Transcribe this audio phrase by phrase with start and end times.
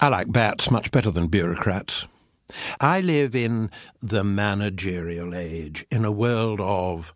[0.00, 2.06] I like bats much better than bureaucrats.
[2.80, 7.12] I live in the managerial age, in a world of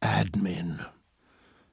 [0.00, 0.86] admin.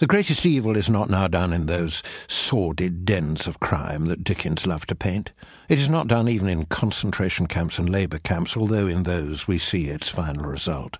[0.00, 4.66] The greatest evil is not now done in those sordid dens of crime that Dickens
[4.66, 5.32] loved to paint.
[5.68, 9.58] It is not done even in concentration camps and labour camps, although in those we
[9.58, 10.96] see its final result.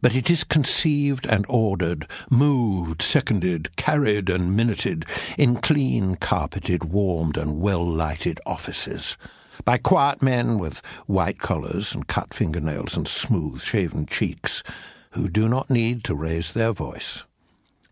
[0.00, 5.04] But it is conceived and ordered, moved, seconded, carried and minuted
[5.36, 9.18] in clean, carpeted, warmed and well-lighted offices
[9.64, 14.62] by quiet men with white collars and cut fingernails and smooth-shaven cheeks
[15.10, 17.24] who do not need to raise their voice.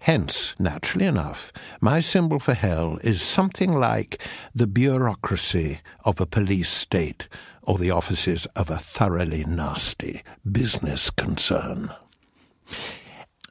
[0.02, 4.20] Hence, naturally enough, my symbol for hell is something like
[4.52, 7.28] the bureaucracy of a police state
[7.62, 11.94] or the offices of a thoroughly nasty business concern.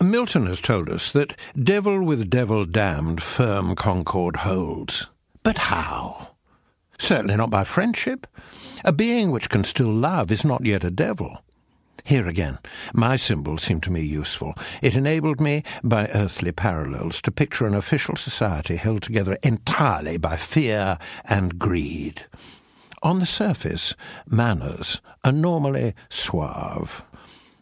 [0.01, 5.09] Milton has told us that devil with devil damned firm concord holds.
[5.43, 6.31] But how?
[6.99, 8.27] Certainly not by friendship.
[8.83, 11.37] A being which can still love is not yet a devil.
[12.04, 12.60] Here again,
[12.94, 14.54] my symbol seemed to me useful.
[14.82, 20.35] It enabled me, by earthly parallels, to picture an official society held together entirely by
[20.35, 22.26] fear and greed.
[23.04, 23.96] On the surface,
[24.27, 27.04] manners are normally suave.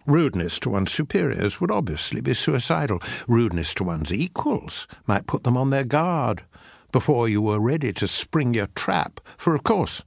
[0.05, 2.99] Rudeness to one's superiors would obviously be suicidal.
[3.27, 6.43] Rudeness to one's equals might put them on their guard
[6.91, 10.03] before you were ready to spring your trap, for of course,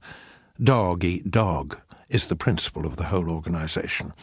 [0.61, 1.79] dog eat dog
[2.13, 4.13] is the principle of the whole organization.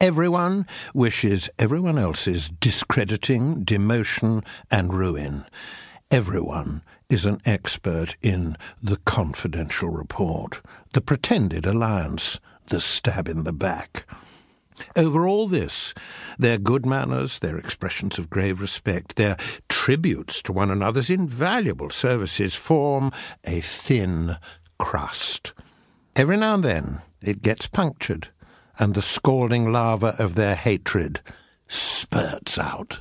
[0.00, 5.44] Everyone wishes everyone else's discrediting, demotion, and ruin.
[6.10, 10.62] Everyone is an expert in the confidential report,
[10.92, 14.06] the pretended alliance, the stab in the back.
[14.96, 15.94] Over all this,
[16.38, 19.36] their good manners, their expressions of grave respect, their
[19.68, 23.12] tributes to one another's invaluable services form
[23.44, 24.36] a thin
[24.78, 25.52] crust.
[26.16, 28.28] Every now and then, it gets punctured,
[28.78, 31.20] and the scalding lava of their hatred
[31.66, 33.00] spurts out.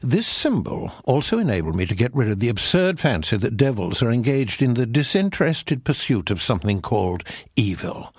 [0.00, 4.10] This symbol also enabled me to get rid of the absurd fancy that devils are
[4.10, 7.24] engaged in the disinterested pursuit of something called
[7.56, 8.14] evil.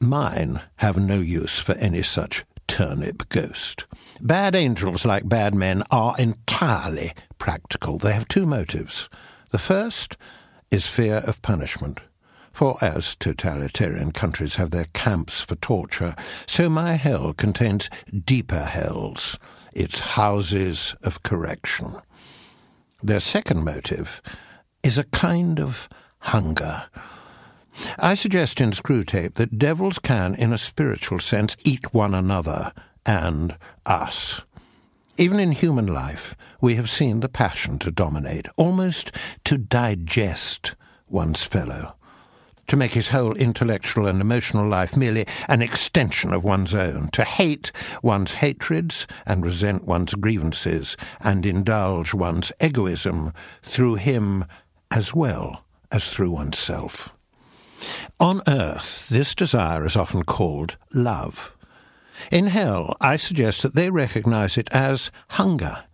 [0.00, 3.86] Mine have no use for any such turnip ghost.
[4.20, 7.98] Bad angels, like bad men, are entirely practical.
[7.98, 9.08] They have two motives.
[9.50, 10.16] The first
[10.70, 12.00] is fear of punishment.
[12.54, 16.14] For as totalitarian countries have their camps for torture,
[16.46, 17.90] so my hell contains
[18.24, 19.40] deeper hells,
[19.72, 21.96] its houses of correction.
[23.02, 24.22] Their second motive
[24.84, 25.88] is a kind of
[26.20, 26.84] hunger.
[27.98, 32.72] I suggest in Screwtape that devils can, in a spiritual sense, eat one another
[33.04, 34.44] and us.
[35.16, 39.10] Even in human life, we have seen the passion to dominate, almost
[39.42, 40.76] to digest
[41.08, 41.96] one's fellow
[42.66, 47.24] to make his whole intellectual and emotional life merely an extension of one's own, to
[47.24, 53.32] hate one's hatreds and resent one's grievances, and indulge one's egoism
[53.62, 54.44] through him
[54.90, 57.14] as well as through oneself.
[58.20, 61.56] On earth, this desire is often called love.
[62.30, 65.84] In hell, I suggest that they recognize it as hunger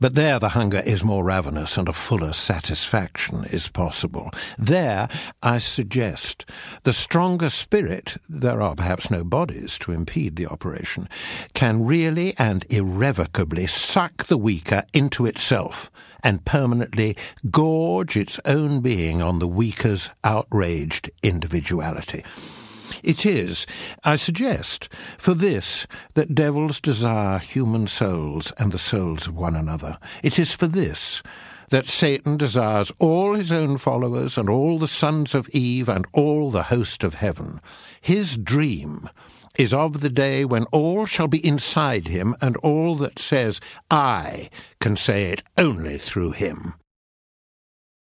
[0.00, 4.30] but there the hunger is more ravenous and a fuller satisfaction is possible.
[4.58, 5.08] There,
[5.42, 6.46] I suggest,
[6.84, 11.08] the stronger spirit, there are perhaps no bodies to impede the operation,
[11.52, 15.90] can really and irrevocably suck the weaker into itself
[16.24, 17.16] and permanently
[17.50, 22.24] gorge its own being on the weaker's outraged individuality.
[23.02, 23.66] It is,
[24.04, 29.98] I suggest, for this that devils desire human souls and the souls of one another.
[30.22, 31.22] It is for this
[31.70, 36.50] that Satan desires all his own followers and all the sons of Eve and all
[36.50, 37.60] the host of heaven.
[38.00, 39.08] His dream
[39.58, 44.50] is of the day when all shall be inside him and all that says, I,
[44.80, 46.74] can say it only through him.